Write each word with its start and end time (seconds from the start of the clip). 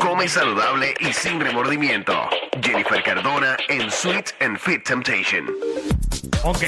Come 0.00 0.28
saludable 0.28 0.94
y 1.00 1.12
sin 1.12 1.40
remordimiento. 1.40 2.12
Jennifer 2.62 3.02
Cardona 3.02 3.56
en 3.68 3.90
Sweet 3.90 4.34
and 4.40 4.58
Fit 4.58 4.84
Temptation. 4.84 5.46
Ok. 6.44 6.64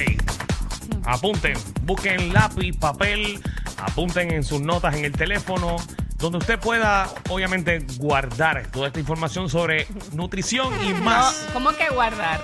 Apunten, 1.04 1.56
busquen 1.82 2.32
lápiz, 2.32 2.76
papel, 2.78 3.40
apunten 3.78 4.32
en 4.32 4.42
sus 4.42 4.60
notas 4.60 4.94
en 4.96 5.04
el 5.04 5.12
teléfono, 5.12 5.76
donde 6.16 6.38
usted 6.38 6.58
pueda, 6.58 7.08
obviamente, 7.28 7.84
guardar 7.98 8.66
toda 8.70 8.88
esta 8.88 9.00
información 9.00 9.48
sobre 9.48 9.86
nutrición 10.12 10.72
y 10.84 10.92
No, 10.92 11.00
más. 11.00 11.48
¿Cómo 11.52 11.70
que 11.76 11.88
guardar? 11.90 12.40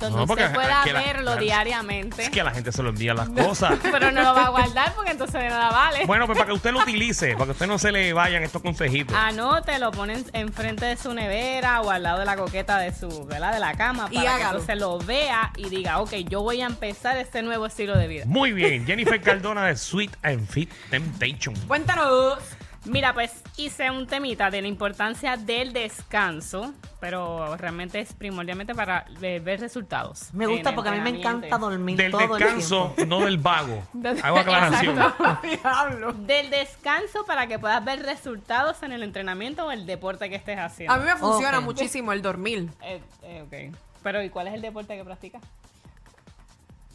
Donde 0.00 0.18
No, 0.18 0.26
porque 0.26 0.42
usted 0.44 0.54
pueda 0.54 0.80
es 0.80 0.84
que 0.86 0.92
verlo 0.92 1.34
la- 1.34 1.40
diariamente. 1.40 2.22
Es 2.24 2.30
que 2.30 2.40
a 2.40 2.44
la 2.44 2.50
gente 2.52 2.72
se 2.72 2.82
lo 2.82 2.88
envía 2.90 3.14
las 3.14 3.28
cosas. 3.46 3.78
Pero 3.82 4.10
no 4.10 4.22
lo 4.22 4.34
va 4.34 4.46
a 4.46 4.48
guardar 4.50 4.92
porque 4.94 5.10
entonces 5.12 5.40
de 5.42 5.48
nada 5.48 5.70
vale. 5.70 6.06
Bueno, 6.06 6.26
pues 6.26 6.36
para 6.38 6.48
que 6.48 6.54
usted 6.56 6.72
lo 6.72 6.80
utilice, 6.80 7.32
para 7.34 7.46
que 7.46 7.50
usted 7.52 7.66
no 7.66 7.78
se 7.78 7.92
le 7.92 8.12
vayan 8.12 8.42
estos 8.42 8.62
consejitos. 8.62 9.16
Anote, 9.16 9.78
lo 9.78 9.90
ponen 9.92 10.24
enfrente 10.32 10.86
de 10.86 10.96
su 10.96 11.12
nevera 11.14 11.80
o 11.82 11.90
al 11.90 12.02
lado 12.02 12.18
de 12.20 12.24
la 12.24 12.36
coqueta 12.36 12.78
de 12.78 12.92
su, 12.94 13.26
¿verdad? 13.26 13.52
De 13.52 13.60
la 13.60 13.74
cama 13.74 14.08
Y 14.10 14.16
para 14.16 14.22
que 14.22 14.28
hágalo. 14.28 14.50
entonces 14.60 14.78
lo 14.78 14.98
vea 14.98 15.52
y 15.56 15.68
diga, 15.68 15.98
ok, 16.00 16.12
yo 16.28 16.42
voy 16.42 16.60
a 16.62 16.66
empezar 16.66 17.16
este 17.18 17.42
nuevo 17.42 17.66
estilo 17.66 17.96
de 17.96 18.06
vida. 18.08 18.24
Muy 18.26 18.52
bien, 18.52 18.86
Jennifer 18.86 19.20
Cardona 19.20 19.66
de 19.66 19.76
Sweet 19.76 20.16
and 20.22 20.48
Fit 20.48 20.70
Temptation. 20.90 21.54
Cuéntanos. 21.66 22.38
Mira, 22.86 23.12
pues 23.12 23.30
hice 23.58 23.90
un 23.90 24.06
temita 24.06 24.50
de 24.50 24.62
la 24.62 24.68
importancia 24.68 25.36
del 25.36 25.74
descanso, 25.74 26.72
pero 26.98 27.54
realmente 27.58 28.00
es 28.00 28.14
primordialmente 28.14 28.74
para 28.74 29.04
eh, 29.20 29.38
ver 29.44 29.60
resultados. 29.60 30.32
Me 30.32 30.46
gusta 30.46 30.74
porque 30.74 30.88
a 30.88 30.92
mí 30.92 31.00
me 31.00 31.18
encanta 31.18 31.58
dormir 31.58 31.98
Del 31.98 32.10
todo 32.10 32.22
el 32.22 32.42
descanso, 32.42 32.92
tiempo. 32.96 33.16
no 33.18 33.24
del 33.26 33.36
vago. 33.36 33.82
Del- 33.92 34.18
Hago 34.24 34.38
aclaración. 34.38 34.98
Exacto. 34.98 35.38
Diablo. 35.62 36.12
Del 36.14 36.48
descanso 36.48 37.26
para 37.26 37.46
que 37.46 37.58
puedas 37.58 37.84
ver 37.84 38.02
resultados 38.02 38.82
en 38.82 38.92
el 38.92 39.02
entrenamiento 39.02 39.66
o 39.66 39.70
el 39.72 39.84
deporte 39.84 40.30
que 40.30 40.36
estés 40.36 40.58
haciendo. 40.58 40.94
A 40.94 40.96
mí 40.98 41.04
me 41.04 41.16
funciona 41.16 41.60
muchísimo 41.60 42.12
el 42.12 42.22
dormir. 42.22 42.70
Eh, 42.82 43.02
eh, 43.24 43.42
ok. 43.70 43.76
Pero 44.02 44.22
¿y 44.22 44.30
cuál 44.30 44.46
es 44.48 44.54
el 44.54 44.62
deporte 44.62 44.96
que 44.96 45.04
practicas? 45.04 45.42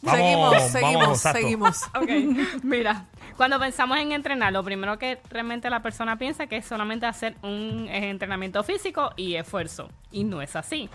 Vamos, 0.02 0.18
seguimos, 0.20 0.50
vamos, 0.52 0.70
seguimos, 0.72 1.08
exacto. 1.08 1.38
seguimos. 1.38 1.82
Ok, 1.94 2.62
mira, 2.62 3.06
cuando 3.36 3.58
pensamos 3.58 3.98
en 3.98 4.12
entrenar, 4.12 4.52
lo 4.52 4.64
primero 4.64 4.98
que 4.98 5.18
realmente 5.30 5.68
la 5.70 5.82
persona 5.82 6.16
piensa 6.16 6.46
que 6.46 6.56
es 6.56 6.66
solamente 6.66 7.06
hacer 7.06 7.36
un 7.42 7.88
eh, 7.88 8.10
entrenamiento 8.10 8.62
físico 8.64 9.10
y 9.16 9.34
esfuerzo. 9.34 9.90
Y 10.10 10.24
no 10.24 10.42
es 10.42 10.56
así. 10.56 10.88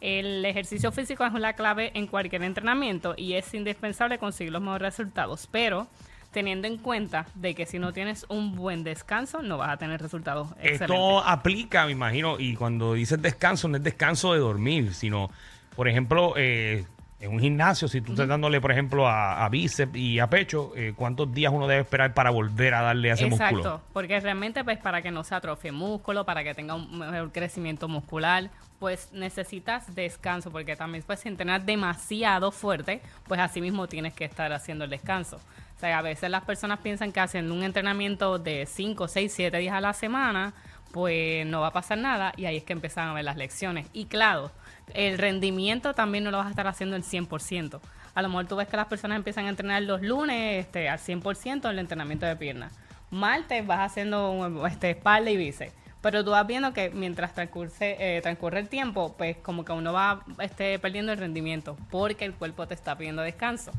El 0.00 0.44
ejercicio 0.44 0.92
físico 0.92 1.24
es 1.24 1.32
la 1.34 1.54
clave 1.54 1.92
en 1.94 2.06
cualquier 2.06 2.42
entrenamiento 2.42 3.14
y 3.16 3.34
es 3.34 3.52
indispensable 3.54 4.18
conseguir 4.18 4.52
los 4.52 4.60
mejores 4.62 4.82
resultados. 4.82 5.48
Pero 5.50 5.88
teniendo 6.32 6.68
en 6.68 6.76
cuenta 6.76 7.26
de 7.34 7.54
que 7.54 7.64
si 7.64 7.78
no 7.78 7.92
tienes 7.92 8.26
un 8.28 8.56
buen 8.56 8.84
descanso, 8.84 9.40
no 9.40 9.56
vas 9.56 9.70
a 9.70 9.76
tener 9.78 10.02
resultados 10.02 10.48
excelentes. 10.60 10.82
Esto 10.82 11.20
aplica, 11.24 11.86
me 11.86 11.92
imagino, 11.92 12.38
y 12.38 12.54
cuando 12.56 12.92
dices 12.92 13.22
descanso, 13.22 13.68
no 13.68 13.78
es 13.78 13.82
descanso 13.82 14.34
de 14.34 14.40
dormir, 14.40 14.92
sino, 14.92 15.30
por 15.74 15.88
ejemplo, 15.88 16.34
eh, 16.36 16.84
en 17.18 17.32
un 17.32 17.40
gimnasio, 17.40 17.88
si 17.88 18.02
tú 18.02 18.12
estás 18.12 18.28
dándole, 18.28 18.60
por 18.60 18.70
ejemplo, 18.72 19.08
a, 19.08 19.44
a 19.44 19.48
bíceps 19.48 19.96
y 19.96 20.18
a 20.18 20.28
pecho, 20.28 20.72
eh, 20.76 20.92
¿cuántos 20.94 21.32
días 21.32 21.52
uno 21.52 21.66
debe 21.66 21.80
esperar 21.80 22.12
para 22.12 22.30
volver 22.30 22.74
a 22.74 22.82
darle 22.82 23.10
a 23.10 23.14
ese 23.14 23.26
Exacto, 23.26 23.54
músculo? 23.56 23.80
porque 23.92 24.20
realmente 24.20 24.62
pues 24.64 24.78
para 24.78 25.00
que 25.00 25.10
no 25.10 25.24
se 25.24 25.34
atrofie 25.34 25.72
músculo, 25.72 26.26
para 26.26 26.44
que 26.44 26.54
tenga 26.54 26.74
un 26.74 26.98
mejor 26.98 27.32
crecimiento 27.32 27.88
muscular, 27.88 28.50
pues 28.78 29.10
necesitas 29.12 29.94
descanso, 29.94 30.50
porque 30.50 30.76
también 30.76 31.02
pues 31.06 31.20
si 31.20 31.28
entrenas 31.28 31.64
demasiado 31.64 32.52
fuerte, 32.52 33.00
pues 33.26 33.40
así 33.40 33.62
mismo 33.62 33.86
tienes 33.86 34.12
que 34.12 34.26
estar 34.26 34.52
haciendo 34.52 34.84
el 34.84 34.90
descanso. 34.90 35.36
O 35.76 35.78
sea, 35.78 35.98
a 35.98 36.02
veces 36.02 36.30
las 36.30 36.44
personas 36.44 36.80
piensan 36.80 37.12
que 37.12 37.20
haciendo 37.20 37.54
un 37.54 37.62
entrenamiento 37.62 38.38
de 38.38 38.66
5, 38.66 39.08
6, 39.08 39.32
7 39.34 39.56
días 39.58 39.74
a 39.74 39.80
la 39.80 39.92
semana, 39.92 40.54
pues 40.96 41.44
no 41.44 41.60
va 41.60 41.66
a 41.66 41.72
pasar 41.74 41.98
nada 41.98 42.32
y 42.38 42.46
ahí 42.46 42.56
es 42.56 42.64
que 42.64 42.72
empiezan 42.72 43.08
a 43.08 43.12
ver 43.12 43.22
las 43.22 43.36
lecciones. 43.36 43.86
Y 43.92 44.06
claro, 44.06 44.50
el 44.94 45.18
rendimiento 45.18 45.92
también 45.92 46.24
no 46.24 46.30
lo 46.30 46.38
vas 46.38 46.46
a 46.46 46.50
estar 46.50 46.66
haciendo 46.66 46.96
el 46.96 47.02
100%. 47.04 47.80
A 48.14 48.22
lo 48.22 48.28
mejor 48.28 48.46
tú 48.46 48.56
ves 48.56 48.66
que 48.66 48.78
las 48.78 48.86
personas 48.86 49.16
empiezan 49.16 49.44
a 49.44 49.50
entrenar 49.50 49.82
los 49.82 50.00
lunes 50.00 50.64
este, 50.64 50.88
al 50.88 50.98
100% 50.98 51.68
el 51.68 51.78
entrenamiento 51.80 52.24
de 52.24 52.34
piernas. 52.34 52.72
Martes 53.10 53.66
vas 53.66 53.80
haciendo 53.80 54.66
este, 54.66 54.92
espalda 54.92 55.30
y 55.30 55.36
bíceps. 55.36 55.74
Pero 56.00 56.24
tú 56.24 56.30
vas 56.30 56.46
viendo 56.46 56.72
que 56.72 56.88
mientras 56.88 57.34
transcurre, 57.34 57.68
eh, 57.78 58.22
transcurre 58.22 58.60
el 58.60 58.70
tiempo, 58.70 59.14
pues 59.18 59.36
como 59.36 59.66
que 59.66 59.72
uno 59.72 59.92
va 59.92 60.24
este, 60.38 60.78
perdiendo 60.78 61.12
el 61.12 61.18
rendimiento 61.18 61.76
porque 61.90 62.24
el 62.24 62.32
cuerpo 62.32 62.66
te 62.66 62.72
está 62.72 62.96
pidiendo 62.96 63.20
descanso. 63.20 63.70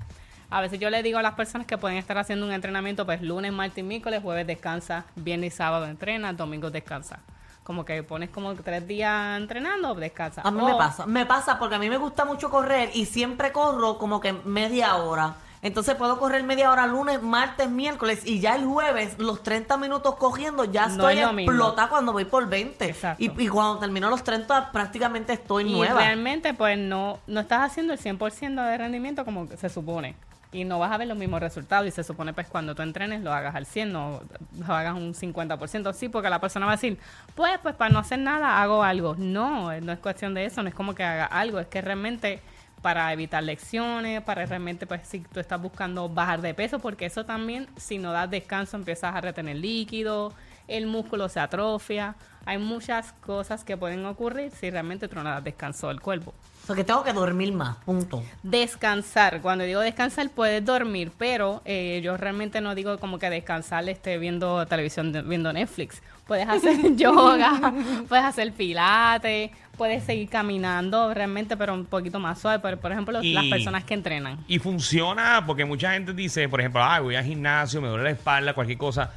A 0.49 0.61
veces 0.61 0.79
yo 0.79 0.89
le 0.89 1.03
digo 1.03 1.19
a 1.19 1.21
las 1.21 1.33
personas 1.33 1.67
que 1.67 1.77
pueden 1.77 1.97
estar 1.97 2.17
haciendo 2.17 2.45
un 2.45 2.51
entrenamiento, 2.53 3.05
pues 3.05 3.21
lunes, 3.21 3.51
martes 3.51 3.79
y 3.79 3.83
miércoles, 3.83 4.21
jueves 4.23 4.47
descansa, 4.47 5.05
viernes 5.15 5.53
y 5.53 5.57
sábado 5.57 5.85
entrena, 5.87 6.31
domingo 6.33 6.71
descansa. 6.71 7.19
Como 7.63 7.83
que 7.83 8.01
pones 8.01 8.29
como 8.29 8.55
tres 8.55 8.87
días 8.87 9.37
entrenando, 9.37 9.93
descansa. 9.95 10.41
A 10.45 10.51
mí 10.51 10.63
me 10.63 10.73
pasa. 10.75 11.05
Me 11.05 11.25
pasa 11.25 11.59
porque 11.59 11.75
a 11.75 11.79
mí 11.79 11.89
me 11.89 11.97
gusta 11.97 12.23
mucho 12.23 12.49
correr 12.49 12.91
y 12.93 13.05
siempre 13.05 13.51
corro 13.51 13.97
como 13.97 14.21
que 14.21 14.31
media 14.31 14.95
hora. 14.95 15.33
Entonces 15.61 15.95
puedo 15.95 16.17
correr 16.17 16.43
media 16.43 16.71
hora 16.71 16.87
lunes, 16.87 17.21
martes, 17.21 17.67
miércoles 17.69 18.21
y 18.25 18.39
ya 18.39 18.55
el 18.55 18.63
jueves, 18.65 19.19
los 19.19 19.43
30 19.43 19.75
minutos 19.77 20.15
cogiendo, 20.15 20.63
ya 20.63 20.85
No 20.87 21.09
estoy 21.09 21.19
es 21.19 21.33
mismo. 21.33 21.51
explotada 21.51 21.89
cuando 21.89 22.13
voy 22.13 22.23
por 22.23 22.47
20. 22.47 22.85
Exacto. 22.85 23.21
Y, 23.21 23.33
y 23.43 23.47
cuando 23.49 23.79
termino 23.79 24.09
los 24.09 24.23
30 24.23 24.71
prácticamente 24.71 25.33
estoy 25.33 25.67
Y 25.67 25.73
nueva. 25.73 25.99
realmente, 25.99 26.53
pues 26.53 26.77
no, 26.77 27.19
no 27.27 27.39
estás 27.41 27.63
haciendo 27.69 27.91
el 27.91 27.99
100% 27.99 28.65
de 28.69 28.77
rendimiento 28.77 29.25
como 29.25 29.47
se 29.57 29.67
supone. 29.67 30.15
Y 30.51 30.63
no 30.63 30.79
vas 30.79 30.91
a 30.91 30.97
ver 30.97 31.07
los 31.07 31.17
mismos 31.17 31.39
resultados. 31.41 31.87
Y 31.87 31.91
se 31.91 32.03
supone, 32.03 32.33
pues, 32.33 32.47
cuando 32.47 32.73
tú 32.73 32.81
entrenes, 32.81 33.21
lo 33.21 33.33
hagas 33.33 33.55
al 33.55 33.65
100, 33.65 33.91
no 33.91 34.21
lo 34.57 34.73
hagas 34.73 34.95
un 34.95 35.13
50%. 35.13 35.93
Sí, 35.93 36.09
porque 36.09 36.29
la 36.29 36.39
persona 36.39 36.65
va 36.65 36.73
a 36.73 36.75
decir, 36.75 36.97
pues, 37.35 37.59
pues, 37.61 37.75
para 37.75 37.91
no 37.91 37.99
hacer 37.99 38.19
nada, 38.19 38.61
hago 38.61 38.83
algo. 38.83 39.15
No, 39.17 39.77
no 39.81 39.91
es 39.91 39.99
cuestión 39.99 40.33
de 40.33 40.45
eso, 40.45 40.63
no 40.63 40.69
es 40.69 40.75
como 40.75 40.95
que 40.95 41.03
haga 41.03 41.25
algo, 41.25 41.59
es 41.59 41.67
que 41.67 41.81
realmente 41.81 42.41
para 42.81 43.11
evitar 43.11 43.43
lecciones, 43.43 44.21
para 44.21 44.45
realmente, 44.45 44.85
pues, 44.85 45.01
si 45.07 45.19
tú 45.19 45.39
estás 45.39 45.61
buscando 45.61 46.07
bajar 46.09 46.41
de 46.41 46.53
peso, 46.53 46.79
porque 46.79 47.05
eso 47.05 47.25
también, 47.25 47.67
si 47.75 47.97
no 47.97 48.11
das 48.11 48.29
descanso, 48.29 48.77
empiezas 48.77 49.15
a 49.15 49.21
retener 49.21 49.57
líquido, 49.57 50.33
el 50.67 50.87
músculo 50.87 51.29
se 51.29 51.39
atrofia. 51.39 52.15
Hay 52.45 52.57
muchas 52.59 53.11
cosas 53.25 53.63
que 53.65 53.75
pueden 53.75 54.05
ocurrir 54.05 54.51
si 54.51 54.69
realmente 54.69 55.07
tú 55.09 55.15
no 55.15 55.23
das 55.25 55.43
descanso 55.43 55.89
al 55.89 55.99
cuerpo. 55.99 56.33
Porque 56.65 56.83
tengo 56.83 57.03
que 57.03 57.13
dormir 57.13 57.53
más, 57.53 57.77
punto. 57.85 58.23
Descansar, 58.43 59.41
cuando 59.41 59.63
digo 59.63 59.79
descansar 59.81 60.29
puedes 60.29 60.63
dormir, 60.65 61.11
pero 61.17 61.61
eh, 61.65 62.01
yo 62.03 62.17
realmente 62.17 62.59
no 62.59 62.75
digo 62.75 62.97
como 62.99 63.19
que 63.19 63.29
descansar 63.29 63.87
esté 63.87 64.17
viendo 64.17 64.65
televisión, 64.65 65.13
viendo 65.27 65.51
Netflix. 65.53 66.01
Puedes 66.25 66.47
hacer 66.47 66.77
yoga, 66.97 67.73
puedes 68.09 68.25
hacer 68.25 68.51
pilates, 68.53 69.51
puedes 69.77 70.03
seguir 70.03 70.27
caminando 70.29 71.13
realmente, 71.13 71.55
pero 71.55 71.73
un 71.73 71.85
poquito 71.85 72.19
más 72.19 72.39
suave. 72.39 72.59
Por, 72.59 72.77
por 72.77 72.91
ejemplo, 72.91 73.21
Y- 73.23 73.33
las 73.33 73.45
personas 73.45 73.83
que 73.85 73.93
entrenan. 73.93 74.39
Y 74.47 74.59
funciona 74.59 75.43
porque 75.45 75.63
mucha 75.63 75.93
gente 75.93 76.13
dice, 76.13 76.49
por 76.49 76.59
ejemplo, 76.59 76.83
ah, 76.83 76.99
voy 76.99 77.15
al 77.15 77.23
gimnasio, 77.23 77.81
me 77.81 77.87
duele 77.87 78.03
la 78.05 78.11
espalda, 78.11 78.53
cualquier 78.53 78.77
cosa. 78.77 79.11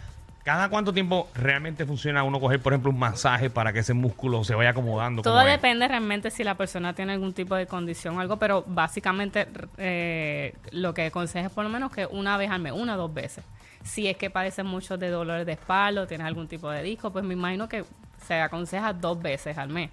¿Cada 0.45 0.71
cuánto 0.71 0.93
tiempo 0.95 1.29
realmente 1.35 1.85
funciona 1.85 2.23
uno 2.23 2.41
coger, 2.41 2.61
por 2.61 2.73
ejemplo, 2.73 2.91
un 2.91 2.99
masaje 2.99 3.51
para 3.51 3.73
que 3.73 3.81
ese 3.81 3.93
músculo 3.93 4.43
se 4.43 4.55
vaya 4.55 4.71
acomodando? 4.71 5.21
Todo 5.23 5.41
es? 5.43 5.47
depende 5.47 5.87
realmente 5.87 6.31
si 6.31 6.45
la 6.45 6.55
persona 6.55 6.95
tiene 6.95 7.13
algún 7.13 7.35
tipo 7.35 7.55
de 7.55 7.67
condición 7.67 8.17
o 8.17 8.21
algo, 8.21 8.39
pero 8.39 8.65
básicamente 8.67 9.47
eh, 9.77 10.55
lo 10.73 10.95
que 10.95 11.07
aconseja 11.07 11.49
es 11.49 11.53
por 11.53 11.65
lo 11.65 11.71
menos 11.71 11.93
que 11.93 12.07
una 12.07 12.39
vez 12.39 12.51
al 12.51 12.61
mes, 12.61 12.73
una 12.73 12.95
o 12.95 12.99
dos 12.99 13.13
veces. 13.13 13.45
Si 13.85 14.09
es 14.09 14.17
que 14.17 14.31
padeces 14.31 14.65
mucho 14.65 14.97
de 14.97 15.09
dolores 15.09 15.45
de 15.45 15.53
espalda 15.53 16.03
o 16.03 16.07
tienes 16.07 16.27
algún 16.27 16.49
tipo 16.49 16.71
de 16.71 16.83
disco, 16.83 17.11
pues 17.13 17.25
me 17.25 17.35
imagino 17.35 17.69
que 17.69 17.85
se 18.27 18.41
aconseja 18.41 18.95
dos 18.95 19.21
veces 19.21 19.59
al 19.59 19.69
mes. 19.69 19.91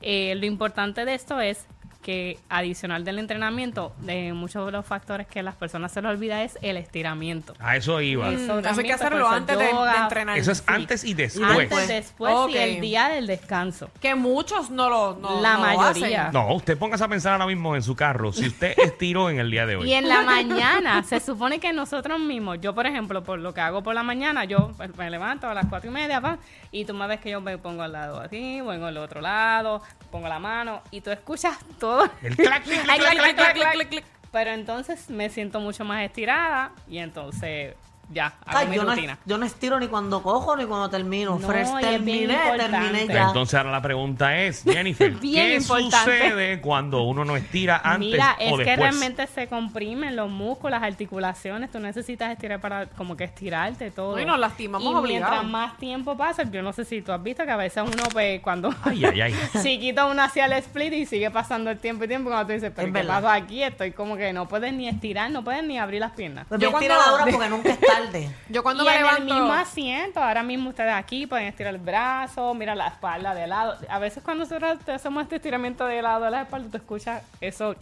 Eh, 0.00 0.34
lo 0.34 0.46
importante 0.46 1.04
de 1.04 1.14
esto 1.14 1.40
es 1.40 1.66
que 2.04 2.38
adicional 2.50 3.02
del 3.02 3.18
entrenamiento, 3.18 3.94
de 4.00 4.34
muchos 4.34 4.66
de 4.66 4.72
los 4.72 4.84
factores 4.84 5.26
que 5.26 5.42
las 5.42 5.54
personas 5.54 5.90
se 5.90 6.02
les 6.02 6.10
olvida 6.10 6.42
es 6.42 6.58
el 6.60 6.76
estiramiento. 6.76 7.54
A 7.58 7.76
eso 7.76 7.98
iba. 8.02 8.28
Eso 8.30 8.58
Eso 8.58 8.80
hay 8.80 8.86
que 8.86 8.92
hacerlo 8.92 9.26
antes 9.26 9.56
de, 9.58 9.64
de 9.64 9.70
entrenar. 10.02 10.36
Eso 10.36 10.52
es 10.52 10.58
Sí. 10.58 10.64
antes 10.66 11.02
y 11.04 11.14
después. 11.14 11.72
Antes, 11.72 11.88
después 11.88 12.32
Ok. 12.34 12.50
y 12.50 12.56
el 12.58 12.80
día 12.82 13.08
del 13.08 13.26
descanso. 13.26 13.90
Que 14.02 14.14
muchos 14.14 14.68
no 14.70 14.90
lo 14.90 15.16
no, 15.16 15.40
La 15.40 15.54
no 15.54 15.60
lo 15.72 15.76
mayoría. 15.78 16.28
hacen. 16.28 16.32
No, 16.34 16.54
usted 16.54 16.76
póngase 16.76 17.04
a 17.04 17.08
pensar 17.08 17.32
ahora 17.32 17.46
mismo 17.46 17.74
en 17.74 17.82
su 17.82 17.96
carro. 17.96 18.32
Si 18.34 18.46
usted 18.46 18.74
estiró 18.78 19.30
en 19.30 19.38
el 19.38 19.50
día 19.50 19.64
de 19.64 19.76
hoy. 19.76 19.88
Y 19.90 19.94
en 19.94 20.06
la 20.06 20.20
mañana, 20.22 21.02
se 21.04 21.20
supone 21.20 21.58
que 21.58 21.72
nosotros 21.72 22.20
mismos, 22.20 22.58
yo 22.60 22.74
por 22.74 22.86
ejemplo, 22.86 23.24
por 23.24 23.38
lo 23.38 23.54
que 23.54 23.62
hago 23.62 23.82
por 23.82 23.94
la 23.94 24.02
mañana, 24.02 24.44
yo 24.44 24.72
me 24.98 25.08
levanto 25.10 25.48
a 25.48 25.54
las 25.54 25.64
cuatro 25.66 25.88
y 25.90 25.92
media, 25.94 26.20
pa, 26.20 26.36
y 26.70 26.84
tú 26.84 26.92
me 26.92 27.06
ves 27.06 27.20
que 27.20 27.30
yo 27.30 27.40
me 27.40 27.56
pongo 27.56 27.82
al 27.82 27.92
lado 27.92 28.20
aquí, 28.20 28.60
pongo 28.62 28.86
al 28.86 28.96
otro 28.98 29.22
lado, 29.22 29.80
pongo 30.10 30.28
la 30.28 30.38
mano, 30.38 30.82
y 30.90 31.00
tú 31.00 31.10
escuchas 31.10 31.56
todo. 31.80 31.93
El 32.22 32.36
clac, 32.36 32.62
clic, 32.64 32.82
clic, 32.82 32.96
clac, 32.98 33.10
clic, 33.10 33.36
clac, 33.36 33.54
clic, 33.54 33.72
clac, 33.74 33.88
clac. 33.88 34.04
Pero 34.32 34.50
entonces 34.50 35.10
me 35.10 35.30
siento 35.30 35.60
mucho 35.60 35.84
más 35.84 36.04
estirada 36.04 36.72
y 36.88 36.98
entonces 36.98 37.74
ya, 38.14 38.34
hago 38.46 38.58
Ay, 38.58 38.68
mi 38.68 38.76
yo, 38.76 38.84
no, 38.84 38.90
rutina. 38.94 39.18
yo 39.26 39.36
no 39.38 39.44
estiro 39.44 39.78
ni 39.80 39.88
cuando 39.88 40.22
cojo 40.22 40.56
ni 40.56 40.64
cuando 40.64 40.88
termino. 40.88 41.38
No, 41.38 41.46
Fresh, 41.46 41.68
y 41.82 41.84
es 41.94 42.04
bien 42.04 42.28
terminé, 42.28 42.56
terminé 42.58 43.06
ya. 43.08 43.24
entonces 43.26 43.54
ahora 43.56 43.72
la 43.72 43.82
pregunta 43.82 44.36
es, 44.38 44.62
Jennifer, 44.64 45.10
Bien 45.12 45.48
¿qué 45.48 45.56
importante. 45.56 45.96
sucede 45.96 46.60
cuando 46.60 47.02
uno 47.02 47.24
no 47.24 47.36
estira 47.36 47.80
antes 47.84 47.98
Mira, 48.10 48.36
es 48.38 48.52
o 48.52 48.56
que 48.56 48.64
después? 48.64 48.78
realmente 48.78 49.26
se 49.26 49.48
comprimen 49.48 50.16
los 50.16 50.30
músculos, 50.30 50.70
las 50.80 50.82
articulaciones. 50.82 51.70
Tú 51.70 51.80
necesitas 51.80 52.30
estirar 52.32 52.60
para 52.60 52.86
como 52.86 53.16
que 53.16 53.24
estirarte 53.24 53.90
todo. 53.90 54.16
No, 54.16 54.22
y 54.22 54.24
nos 54.24 54.38
lastimamos 54.38 55.04
Y 55.04 55.08
mientras 55.08 55.44
más 55.44 55.76
tiempo 55.78 56.16
pasa, 56.16 56.44
yo 56.44 56.62
no 56.62 56.72
sé 56.72 56.84
si 56.84 57.02
tú 57.02 57.12
has 57.12 57.22
visto 57.22 57.44
que 57.44 57.50
a 57.50 57.56
veces 57.56 57.82
uno, 57.84 58.04
pues, 58.12 58.40
cuando 58.40 58.72
Ay, 58.84 59.04
ay, 59.04 59.20
ay. 59.22 59.34
chiquito 59.62 60.06
uno 60.08 60.22
hacía 60.22 60.46
el 60.46 60.52
split 60.54 60.92
y 60.92 61.06
sigue 61.06 61.30
pasando 61.30 61.70
el 61.70 61.78
tiempo 61.78 62.04
y 62.04 62.08
tiempo 62.08 62.30
cuando 62.30 62.46
tú 62.46 62.52
dices, 62.52 62.70
pero 62.74 62.86
Es 62.88 62.92
¿qué 62.94 62.98
verdad. 63.00 63.14
pasó 63.22 63.28
aquí? 63.30 63.62
Estoy 63.62 63.90
como 63.92 64.16
que 64.16 64.32
no 64.32 64.46
puedes 64.46 64.72
ni 64.72 64.88
estirar, 64.88 65.30
no 65.30 65.42
puedes 65.42 65.64
ni 65.64 65.78
abrir 65.78 66.00
las 66.00 66.12
piernas. 66.12 66.46
Pues 66.48 66.60
Yo 66.60 66.68
a 66.68 66.72
cuando- 66.72 66.94
ahora 66.94 67.24
porque 67.30 67.48
nunca 67.50 67.70
es 67.70 67.80
tarde. 67.80 68.03
Yo 68.48 68.62
cuando 68.62 68.82
y 68.82 68.86
me 68.86 68.92
en 68.92 68.98
levanto... 69.02 69.22
el 69.34 69.40
mismo 69.40 69.52
asiento, 69.52 70.22
ahora 70.22 70.42
mismo 70.42 70.70
ustedes 70.70 70.92
aquí 70.94 71.26
pueden 71.26 71.46
estirar 71.46 71.74
el 71.74 71.80
brazo, 71.80 72.54
mira 72.54 72.74
la 72.74 72.88
espalda 72.88 73.34
de 73.34 73.46
lado. 73.46 73.76
A 73.88 73.98
veces 73.98 74.22
cuando 74.22 74.44
nosotros 74.44 74.78
te 74.84 74.92
hacemos 74.92 75.22
este 75.22 75.36
estiramiento 75.36 75.86
de 75.86 76.02
lado 76.02 76.24
de 76.24 76.30
la 76.30 76.42
espalda, 76.42 76.68
tú 76.70 76.76
escuchas 76.76 77.22
eso. 77.40 77.74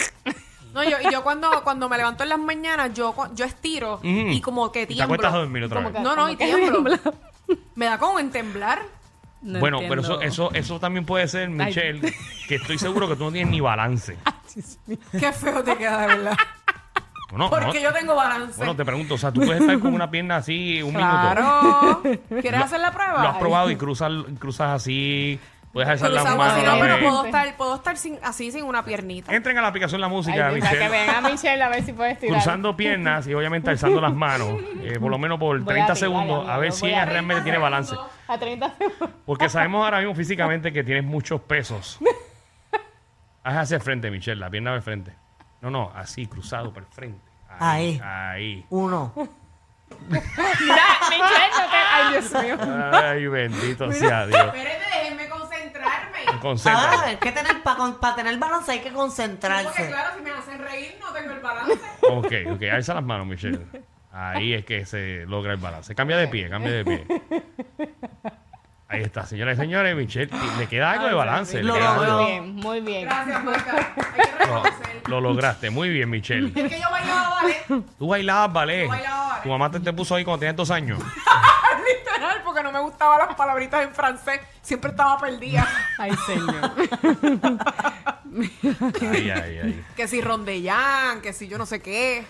No, 0.75 0.83
yo, 0.85 0.97
y 1.07 1.13
yo 1.13 1.23
cuando, 1.23 1.51
cuando 1.65 1.89
me 1.89 1.99
levanto 1.99 2.23
en 2.23 2.31
las 2.31 2.39
mañanas, 2.39 2.95
yo, 2.95 3.15
yo 3.35 3.45
estiro 3.45 4.01
y 4.03 4.41
como 4.41 4.73
que 4.73 4.83
Y 4.83 4.87
te 4.87 4.95
tiemblo. 4.95 5.15
acuestas 5.17 5.35
a 5.35 5.39
dormir 5.39 5.65
otra 5.65 5.81
vez. 5.81 5.93
que- 5.93 6.01
No, 6.01 6.17
no, 6.17 6.31
y 6.31 6.37
tiemblo. 6.37 6.83
tiembla. 6.85 7.01
Me 7.75 7.85
da 7.87 7.99
como 7.99 8.19
en 8.19 8.31
temblar. 8.31 8.81
No 9.43 9.59
bueno, 9.59 9.81
pero 9.89 10.01
eso, 10.03 10.21
eso, 10.21 10.53
eso 10.55 10.79
también 10.79 11.05
puede 11.05 11.27
ser, 11.27 11.51
Michelle, 11.51 12.15
que 12.47 12.55
estoy 12.55 12.79
seguro 12.79 13.09
que 13.09 13.17
tú 13.17 13.25
no 13.25 13.33
tienes 13.33 13.51
ni 13.51 13.61
balance. 13.61 14.17
Qué 15.19 15.33
feo 15.33 15.65
te 15.65 15.77
queda, 15.77 16.01
de 16.03 16.07
verdad. 16.07 16.37
No, 17.33 17.39
no, 17.39 17.51
Porque 17.51 17.81
yo 17.83 17.93
tengo 17.93 18.15
balance. 18.15 18.57
bueno, 18.59 18.77
te 18.77 18.85
pregunto, 18.85 19.15
o 19.15 19.19
sea, 19.19 19.33
tú 19.33 19.41
puedes 19.41 19.61
estar 19.63 19.79
con 19.81 19.95
una 19.95 20.11
pierna 20.11 20.37
así 20.37 20.83
un 20.83 20.95
minuto. 20.95 21.11
claro. 21.11 22.03
¿Quieres 22.29 22.59
Lo- 22.61 22.65
hacer 22.67 22.81
la 22.81 22.93
prueba? 22.93 23.23
Lo 23.23 23.29
has 23.31 23.39
probado 23.39 23.71
y 23.71 23.77
cruzas, 23.77 24.13
cruzas 24.39 24.69
así, 24.77 25.41
puedes 25.73 25.89
alzar 25.89 26.11
las 26.11 26.25
manos. 26.25 26.47
así, 26.53 26.65
a 26.67 26.73
no, 26.75 26.79
pero 26.81 26.99
puedo 27.01 27.25
estar, 27.25 27.57
puedo 27.57 27.75
estar 27.77 27.97
sin, 27.97 28.19
así 28.23 28.53
sin 28.53 28.65
una 28.65 28.85
piernita. 28.85 29.35
Entren 29.35 29.57
a 29.57 29.63
la 29.63 29.69
aplicación 29.69 30.01
La 30.03 30.09
Música, 30.09 30.49
Ay, 30.49 30.57
mira, 30.57 30.69
que 30.71 30.77
Michelle. 30.77 30.91
venga 31.07 31.21
Michelle 31.23 31.63
a 31.63 31.69
ver 31.71 31.83
si 31.85 31.93
puede 31.95 32.11
estirar. 32.13 32.35
Cruzando 32.35 32.77
piernas 32.77 33.27
y 33.27 33.33
obviamente 33.33 33.71
alzando 33.71 34.01
las 34.03 34.13
manos, 34.13 34.61
eh, 34.83 34.99
por 35.01 35.11
lo 35.11 35.17
menos 35.19 35.39
por 35.39 35.57
Voy 35.59 35.65
30 35.75 35.93
a 35.93 35.95
tirar, 35.95 35.97
segundos, 35.97 36.47
a 36.47 36.59
ver 36.59 36.73
si 36.73 36.85
ella 36.87 36.97
tirar. 36.97 37.09
realmente 37.09 37.43
tiene 37.45 37.57
balance. 37.57 37.95
A 38.29 38.39
30 38.39 38.75
segundos. 38.77 39.11
Porque 39.25 39.49
sabemos 39.49 39.83
ahora 39.87 40.01
mismo 40.01 40.15
físicamente 40.15 40.71
que 40.71 40.85
tienes 40.85 41.05
muchos 41.05 41.41
pesos. 41.41 41.99
Haz 43.43 43.57
hacia 43.57 43.77
el 43.77 43.83
frente, 43.83 44.11
Michelle, 44.11 44.39
la 44.39 44.51
pierna 44.51 44.75
al 44.75 44.83
frente. 44.83 45.15
No, 45.63 45.71
no, 45.71 45.91
así, 45.95 46.27
cruzado 46.27 46.73
por 46.73 46.83
el 46.83 46.89
frente. 46.91 47.21
Ahí. 47.59 48.01
Ahí. 48.05 48.67
Uno. 48.71 49.13
Mira, 50.09 50.23
Michelle, 51.11 51.51
no 51.53 51.71
te... 51.71 51.77
Ay, 51.93 52.13
Dios 52.13 52.43
mío. 52.43 52.59
Ay, 52.93 53.27
bendito 53.29 53.93
sea 53.93 54.27
Dios. 54.27 54.41
Espérate, 54.47 54.85
déjenme 55.03 55.29
concentrarme. 55.29 56.19
Ah, 56.27 56.39
Concéntrate. 56.41 57.13
es 57.13 57.19
que 57.19 57.33
tener, 57.33 57.63
para 57.63 58.15
tener 58.17 58.39
balance 58.39 58.73
hay 58.73 58.79
que 58.79 58.85
Porque 58.85 58.97
concentrarse. 58.97 59.89
claro, 59.89 60.11
si 60.17 60.23
me 60.23 60.31
hacen 60.31 60.59
reír, 60.61 60.97
no 61.01 61.13
tengo 61.13 61.33
el 61.35 61.41
balance. 61.41 61.79
Ok, 62.11 62.33
ok, 62.55 62.63
alza 62.73 62.95
las 62.95 63.05
manos, 63.05 63.27
Michelle. 63.27 63.61
Ahí 64.13 64.55
es 64.55 64.65
que 64.65 64.85
se 64.85 65.25
logra 65.27 65.53
el 65.53 65.59
balance. 65.61 65.95
Cambia 65.95 66.17
de 66.17 66.29
pie, 66.29 66.49
cambia 66.51 66.73
de 66.73 66.85
pie. 66.85 67.07
Ahí 68.89 69.03
está, 69.03 69.25
señoras 69.25 69.57
y 69.57 69.61
señores, 69.61 69.97
Michelle, 69.97 70.31
le 70.59 70.67
queda 70.67 70.91
algo 70.93 71.07
de 71.07 71.15
balance. 71.15 71.57
le 71.59 71.63
Lo 71.65 71.75
queda 71.75 71.95
logró. 71.97 72.13
algo. 72.19 72.23
Muy 72.23 72.31
bien, 72.33 72.55
muy 72.57 72.81
bien. 72.81 73.05
Gracias, 73.07 73.45
Marta. 73.45 73.95
Hay 73.97 74.23
que 74.23 74.32
Lo, 75.07 75.21
lograste, 75.21 75.71
muy 75.71 75.89
bien, 75.89 76.09
Michelle. 76.11 76.53
Es 76.55 76.71
que 76.73 76.81
yo 76.81 76.91
bailaba 76.91 77.31
ballet. 77.31 77.85
Tú 77.99 78.07
bailabas 78.07 78.53
ballet. 78.53 78.85
Yo 78.85 78.89
bailaba 78.89 79.29
ballet. 79.29 79.43
Tu 79.43 79.49
mamá 79.49 79.71
te, 79.71 79.81
te 79.81 79.93
puso 79.93 80.15
ahí 80.15 80.25
cuando 80.25 80.41
tenías 80.41 80.57
dos 80.57 80.71
años. 80.71 80.99
Literal, 81.87 82.43
porque 82.45 82.63
no 82.63 82.71
me 82.71 82.81
gustaban 82.81 83.19
las 83.27 83.35
palabritas 83.35 83.83
en 83.83 83.95
francés. 83.95 84.41
Siempre 84.61 84.91
estaba 84.91 85.19
perdida. 85.19 85.67
Ay, 85.99 86.13
señor. 86.27 86.73
Ay, 89.01 89.31
ay, 89.31 89.59
ay. 89.65 89.85
Que 89.97 90.07
si 90.07 90.21
rondellán, 90.21 91.21
que 91.21 91.33
si 91.33 91.49
yo 91.49 91.59
no 91.59 91.67
sé 91.67 91.81
qué. 91.81 92.25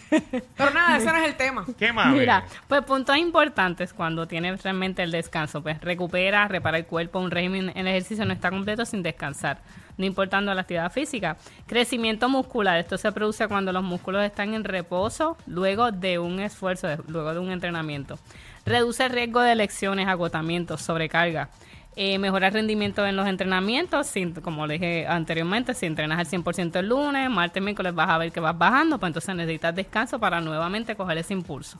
Pero 0.56 0.70
nada, 0.72 0.96
ese 0.96 1.06
no 1.06 1.16
es 1.16 1.28
el 1.28 1.36
tema. 1.36 1.66
¿Qué 1.78 1.92
más? 1.92 2.14
Mira, 2.14 2.44
pues 2.68 2.82
puntos 2.82 3.16
importantes 3.16 3.92
cuando 3.92 4.26
tienes 4.26 4.62
realmente 4.62 5.02
el 5.02 5.10
descanso, 5.10 5.62
pues 5.62 5.80
recupera, 5.80 6.48
repara 6.48 6.78
el 6.78 6.86
cuerpo, 6.86 7.20
un 7.20 7.30
régimen, 7.30 7.72
el 7.74 7.86
ejercicio 7.86 8.24
no 8.24 8.32
está 8.32 8.50
completo 8.50 8.84
sin 8.84 9.02
descansar, 9.02 9.60
no 9.96 10.04
importando 10.04 10.52
la 10.54 10.62
actividad 10.62 10.90
física. 10.92 11.36
Crecimiento 11.66 12.28
muscular, 12.28 12.78
esto 12.78 12.96
se 12.98 13.12
produce 13.12 13.48
cuando 13.48 13.72
los 13.72 13.82
músculos 13.82 14.24
están 14.24 14.54
en 14.54 14.64
reposo 14.64 15.36
luego 15.46 15.92
de 15.92 16.18
un 16.18 16.40
esfuerzo, 16.40 16.88
luego 17.08 17.34
de 17.34 17.40
un 17.40 17.50
entrenamiento. 17.50 18.18
Reduce 18.64 19.04
el 19.04 19.10
riesgo 19.10 19.40
de 19.40 19.56
lesiones, 19.56 20.08
agotamientos, 20.08 20.82
sobrecarga. 20.82 21.50
Eh, 21.94 22.18
mejora 22.18 22.46
el 22.48 22.54
rendimiento 22.54 23.06
en 23.06 23.16
los 23.16 23.26
entrenamientos, 23.28 24.06
sin- 24.06 24.32
como 24.32 24.66
le 24.66 24.74
dije 24.74 25.06
anteriormente, 25.06 25.74
si 25.74 25.84
entrenas 25.84 26.18
al 26.18 26.26
100% 26.26 26.78
el 26.78 26.88
lunes, 26.88 27.28
martes, 27.28 27.62
miércoles 27.62 27.94
vas 27.94 28.08
a 28.08 28.16
ver 28.16 28.32
que 28.32 28.40
vas 28.40 28.56
bajando, 28.56 28.98
pues 28.98 29.10
entonces 29.10 29.34
necesitas 29.36 29.74
descanso 29.74 30.18
para 30.18 30.40
nuevamente 30.40 30.96
coger 30.96 31.18
ese 31.18 31.34
impulso. 31.34 31.78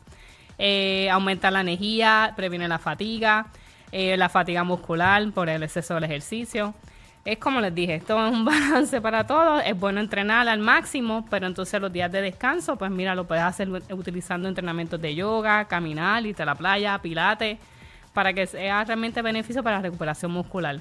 Eh, 0.58 1.08
aumenta 1.10 1.50
la 1.50 1.62
energía, 1.62 2.34
previene 2.36 2.68
la 2.68 2.78
fatiga, 2.78 3.46
eh, 3.90 4.16
la 4.18 4.28
fatiga 4.28 4.64
muscular 4.64 5.30
por 5.32 5.48
el 5.48 5.62
exceso 5.62 5.94
del 5.94 6.04
ejercicio. 6.04 6.74
Es 7.24 7.38
como 7.38 7.60
les 7.62 7.74
dije, 7.74 7.94
esto 7.94 8.22
es 8.26 8.32
un 8.32 8.44
balance 8.84 9.00
para 9.00 9.26
todos. 9.26 9.62
Es 9.64 9.78
bueno 9.80 10.00
entrenar 10.00 10.46
al 10.46 10.58
máximo, 10.58 11.24
pero 11.30 11.46
entonces 11.46 11.80
los 11.80 11.90
días 11.90 12.12
de 12.12 12.20
descanso, 12.20 12.76
pues 12.76 12.90
mira, 12.90 13.14
lo 13.14 13.26
puedes 13.26 13.44
hacer 13.44 13.70
utilizando 13.90 14.46
entrenamientos 14.48 15.00
de 15.00 15.14
yoga, 15.14 15.64
caminar, 15.66 16.26
irte 16.26 16.42
a 16.42 16.46
la 16.46 16.54
playa, 16.54 16.98
pilates, 17.00 17.58
para 18.12 18.32
que 18.32 18.46
sea 18.46 18.84
realmente 18.84 19.22
beneficio 19.22 19.62
para 19.62 19.76
la 19.76 19.82
recuperación 19.82 20.32
muscular. 20.32 20.80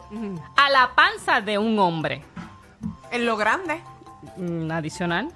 a 0.57 0.69
la 0.71 0.93
panza 0.95 1.41
de 1.41 1.57
un 1.59 1.79
hombre? 1.79 2.25
En 3.13 3.25
lo 3.27 3.37
grande. 3.37 3.81
Mm, 4.37 4.71
Adicional. 4.73 5.29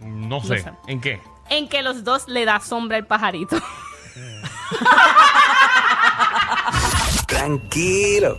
No 0.00 0.40
sé. 0.40 0.60
sé. 0.60 0.72
¿En 0.86 1.00
qué? 1.00 1.20
En 1.50 1.68
que 1.68 1.82
los 1.82 2.02
dos 2.04 2.28
le 2.28 2.44
da 2.46 2.60
sombra 2.60 2.96
al 2.96 3.06
pajarito. 3.06 3.56
Tranquilo, 7.26 8.38